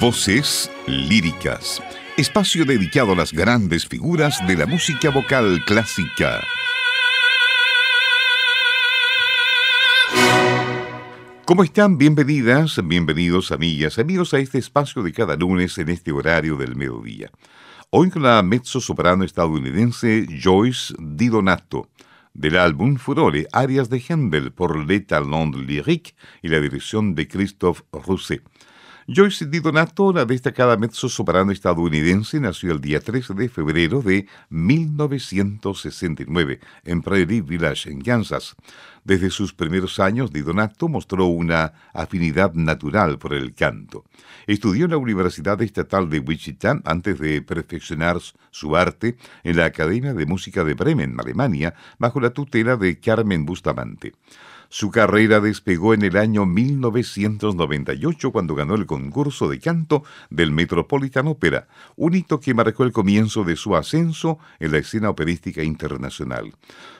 [0.00, 1.82] Voces líricas.
[2.16, 6.40] Espacio dedicado a las grandes figuras de la música vocal clásica.
[11.44, 11.98] ¿Cómo están?
[11.98, 17.30] Bienvenidas, bienvenidos amigas, amigos a este espacio de cada lunes en este horario del mediodía.
[17.90, 21.90] Hoy con la mezzo-soprano estadounidense Joyce Di Donato,
[22.32, 27.82] del álbum Furore, Arias de Händel por Le Talent Lyrique y la dirección de Christophe
[27.92, 28.42] Rousset.
[29.12, 36.60] Joyce Di Donato, la destacada mezzo-soprano estadounidense, nació el día 13 de febrero de 1969
[36.84, 38.54] en Prairie Village, en Kansas.
[39.02, 44.04] Desde sus primeros años, Di Donato mostró una afinidad natural por el canto.
[44.46, 48.18] Estudió en la Universidad Estatal de Wichita antes de perfeccionar
[48.52, 53.44] su arte en la Academia de Música de Bremen, Alemania, bajo la tutela de Carmen
[53.44, 54.12] Bustamante.
[54.72, 61.26] Su carrera despegó en el año 1998 cuando ganó el concurso de canto del Metropolitan
[61.26, 66.54] Opera, un hito que marcó el comienzo de su ascenso en la escena operística internacional.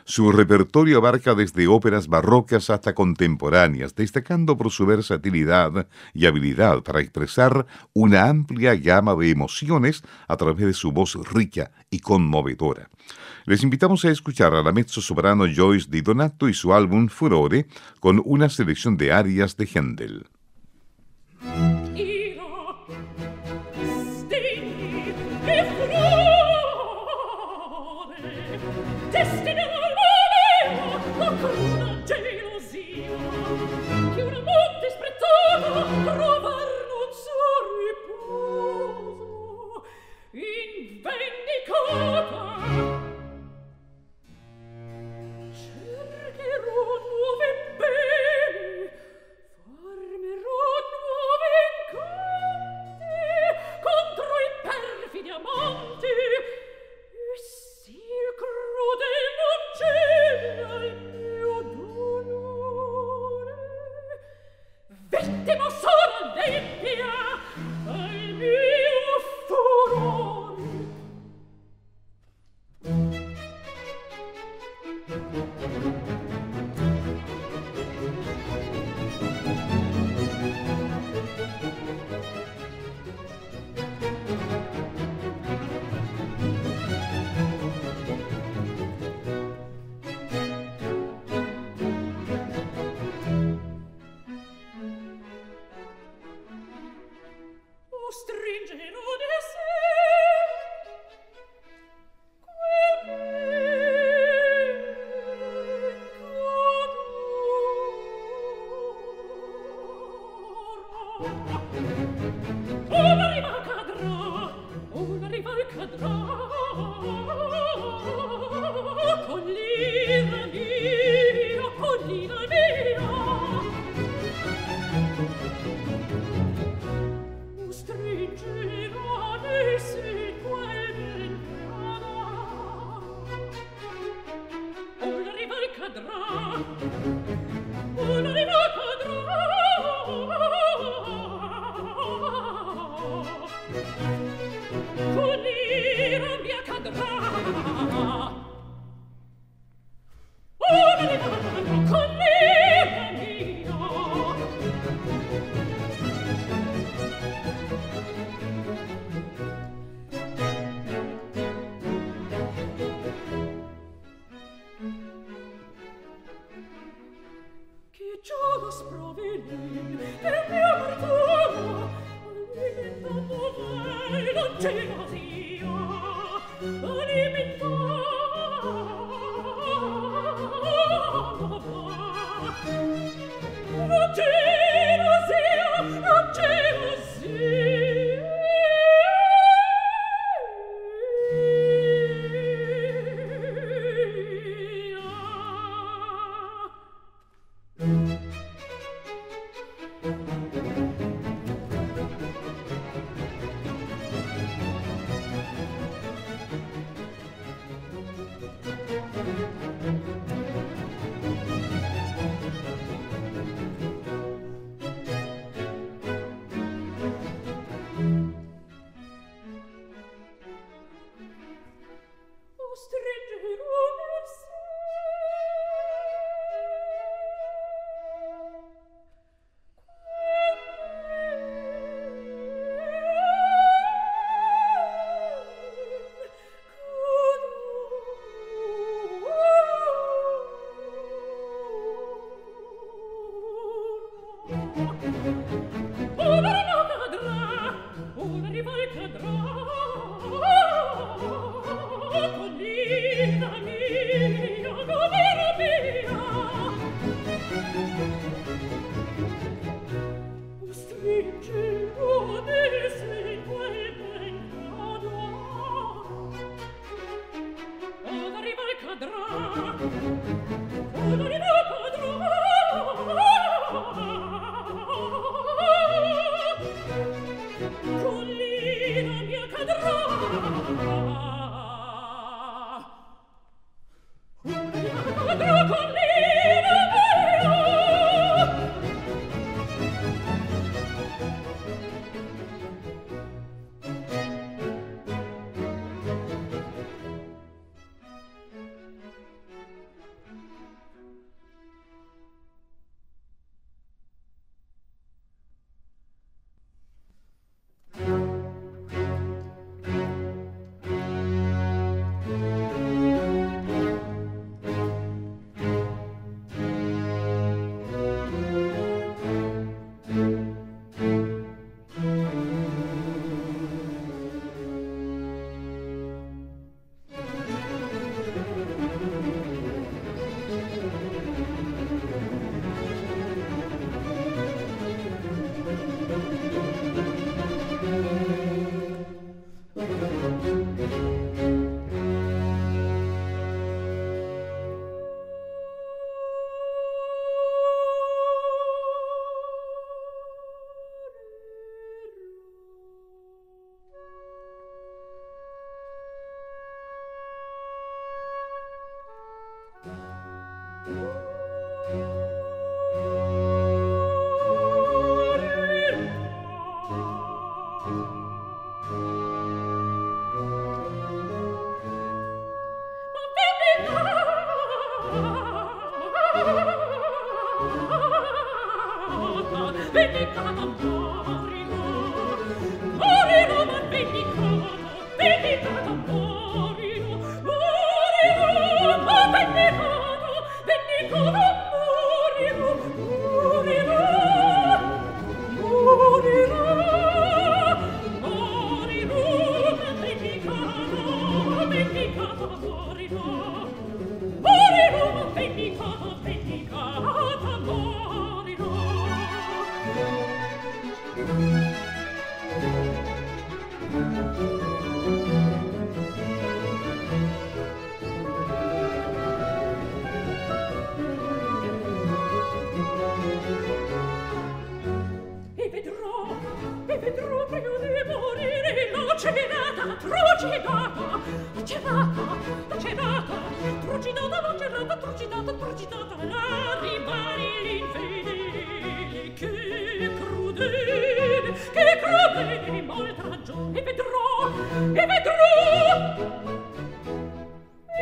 [0.05, 7.01] Su repertorio abarca desde óperas barrocas hasta contemporáneas, destacando por su versatilidad y habilidad para
[7.01, 12.91] expresar una amplia gama de emociones a través de su voz rica y conmovedora.
[13.47, 17.67] Les invitamos a escuchar a la mezzo soprano Joyce Di Donato y su álbum Furore
[17.99, 20.27] con una selección de arias de Händel.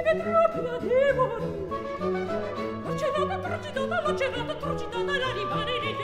[0.02, 1.66] vive proprio demoni.
[2.84, 5.94] Ho cenato, trucidato, l'ho cenato, trucidato, la rimane nei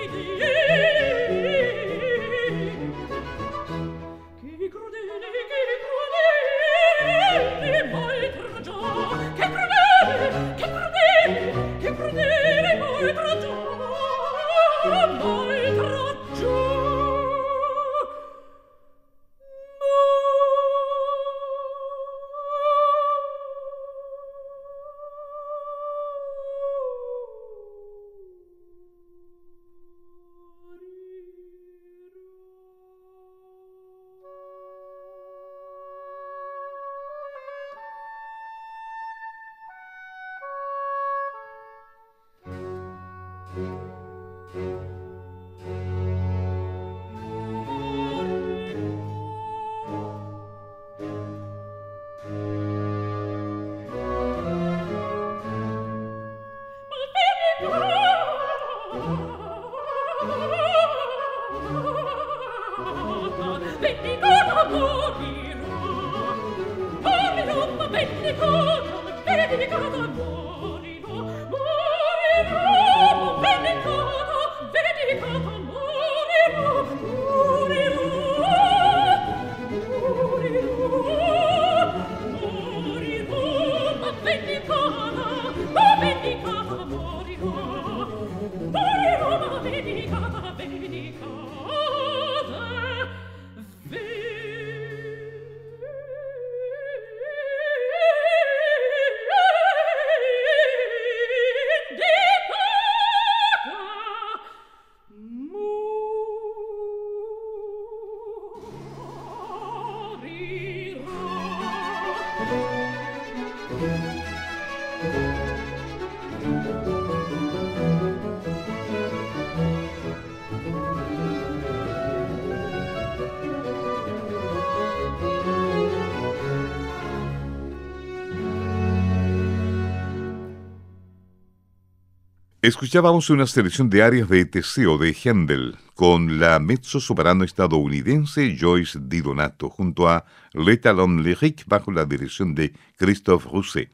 [132.64, 139.20] Escuchábamos una selección de áreas de Teseo de Händel con la mezzo-soprano estadounidense Joyce Di
[139.20, 143.90] Donato junto a L'Etalon Lyrique bajo la dirección de Christophe Rousset.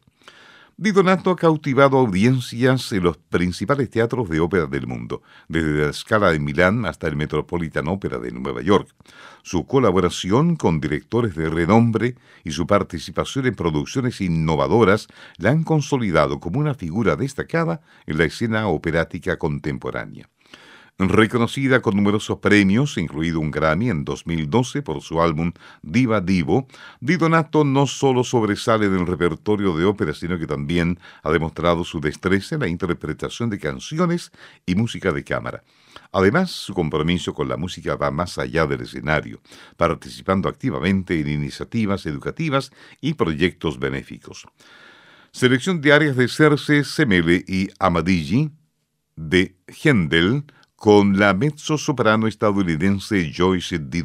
[0.82, 5.92] Di Donato ha cautivado audiencias en los principales teatros de ópera del mundo, desde la
[5.92, 8.88] Scala de Milán hasta el Metropolitan Opera de Nueva York.
[9.42, 16.40] Su colaboración con directores de renombre y su participación en producciones innovadoras la han consolidado
[16.40, 20.30] como una figura destacada en la escena operática contemporánea.
[21.08, 26.66] Reconocida con numerosos premios, incluido un Grammy en 2012 por su álbum Diva Divo,
[27.00, 32.00] Di Donato no solo sobresale del repertorio de ópera, sino que también ha demostrado su
[32.00, 34.30] destreza en la interpretación de canciones
[34.66, 35.62] y música de cámara.
[36.12, 39.40] Además, su compromiso con la música va más allá del escenario,
[39.78, 44.46] participando activamente en iniciativas educativas y proyectos benéficos.
[45.32, 48.50] Selección de áreas de Cerce, Semele y Amadigi
[49.16, 50.44] de Händel
[50.80, 54.00] con la mezzo-soprano estadounidense Joyce Di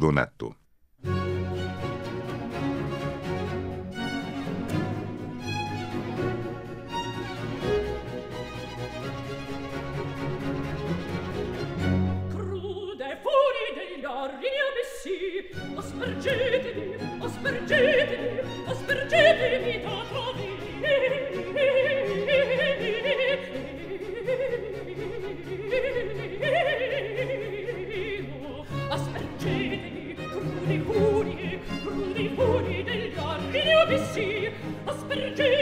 [34.86, 35.55] aspergeva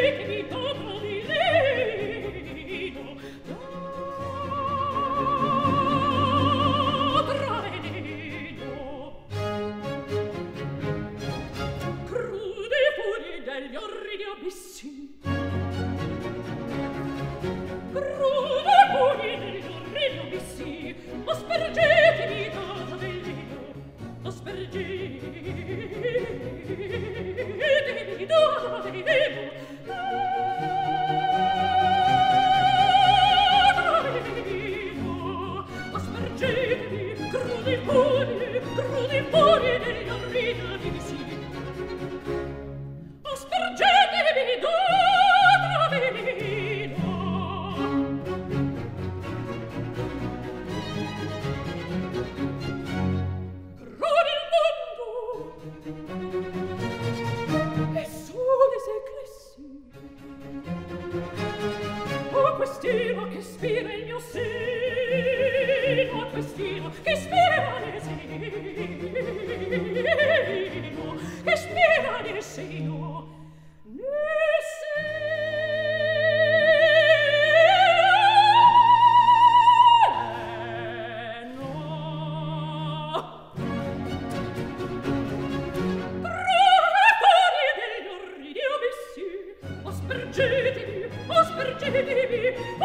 [90.35, 92.84] spargetemi, oh spargetemi,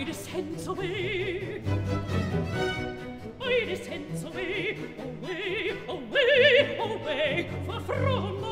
[0.00, 1.62] I just sent away.
[3.38, 8.49] I just sent away, away, away, away, for from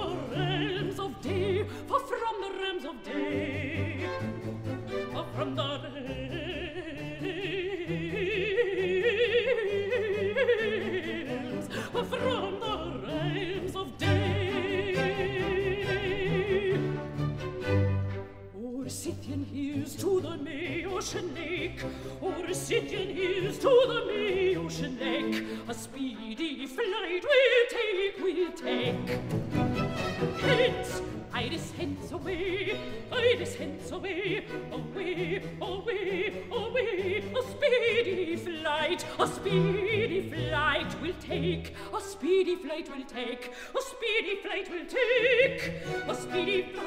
[29.08, 31.00] Hence,
[31.32, 32.78] Iris, hence away,
[33.10, 37.24] Iris, hence away, away, away, away.
[37.34, 44.36] A speedy flight, a speedy flight will take, a speedy flight will take, a speedy
[44.42, 45.72] flight will take,
[46.06, 46.84] a speedy flight,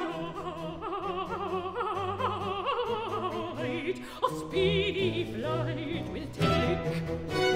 [4.22, 7.51] a speedy flight will take.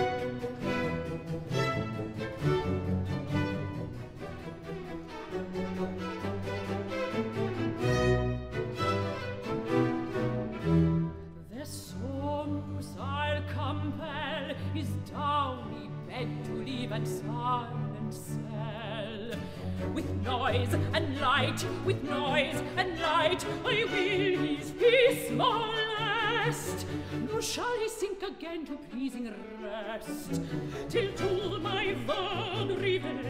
[20.46, 26.86] noise and light, with noise and light, I will his peace molest.
[27.28, 30.40] Nor shall he sink again to pleasing rest,
[30.88, 33.26] till to my vern revenge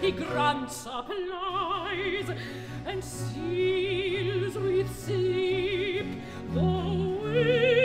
[0.00, 2.30] he grants applies,
[2.86, 6.06] and seals with sleep
[6.54, 7.81] the way.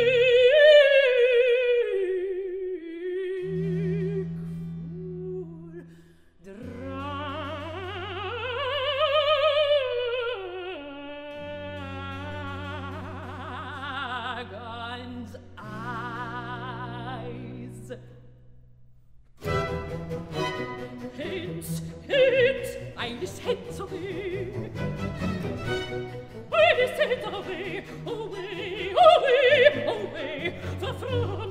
[28.05, 31.46] away, away, away, the throne.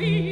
[0.00, 0.29] speedy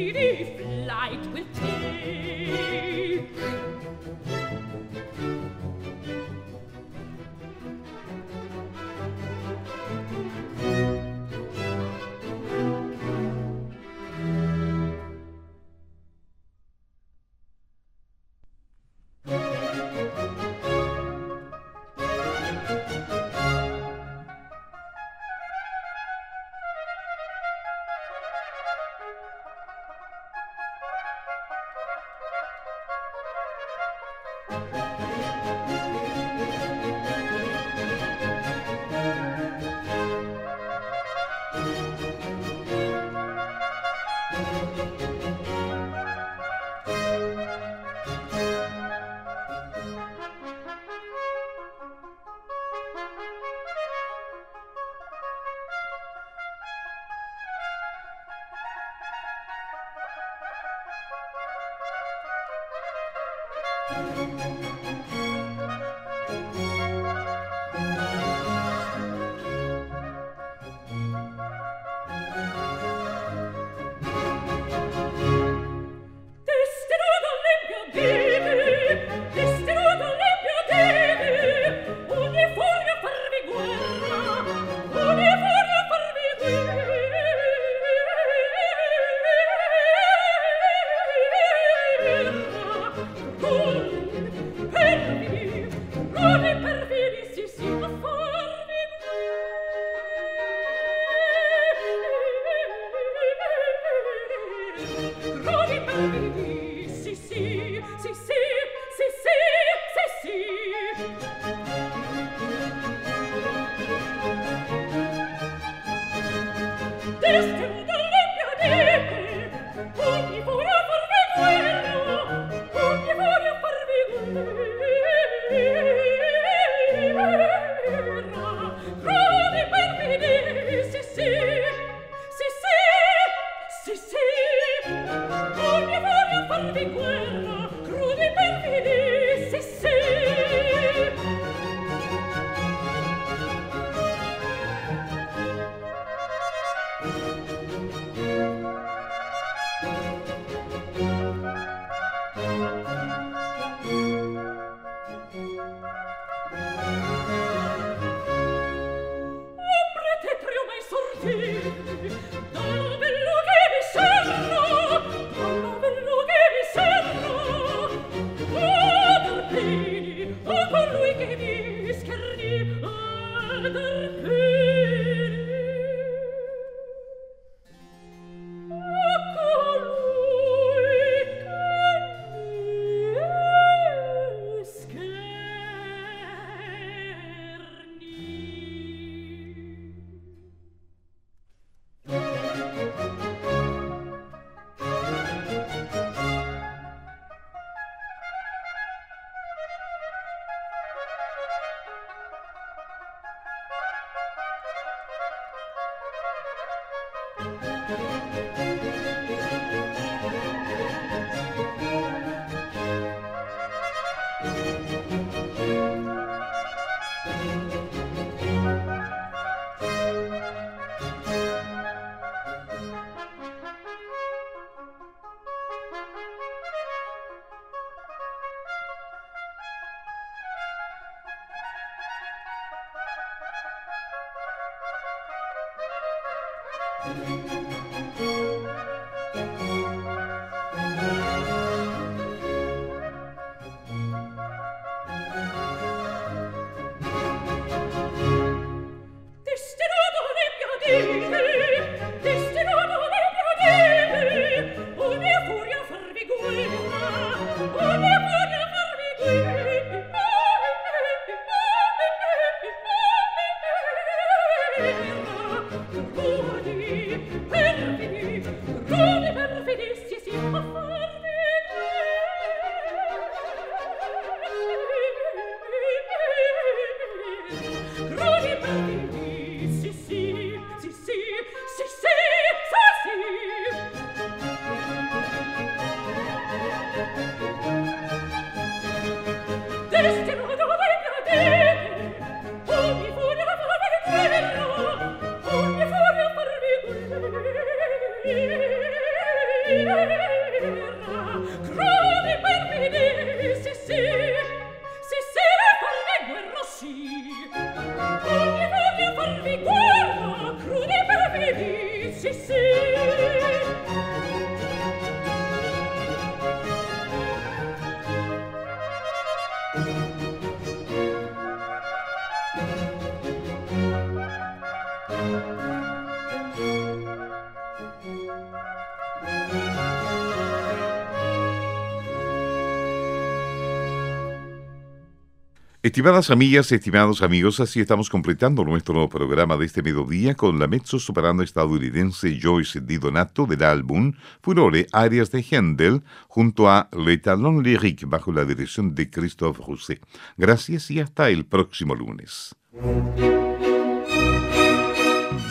[335.89, 340.99] Estimadas amigas, estimados amigos, así estamos completando nuestro programa de este mediodía con la mezzo
[340.99, 347.63] soprano estadounidense Joyce Di Donato del álbum Furore Arias de Händel junto a Le Talon
[347.63, 349.99] Lyrique bajo la dirección de Christophe Rousset.
[350.37, 352.55] Gracias y hasta el próximo lunes.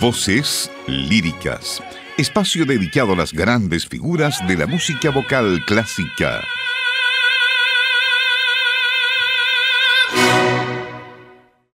[0.01, 1.83] Voces líricas.
[2.17, 6.45] Espacio dedicado a las grandes figuras de la música vocal clásica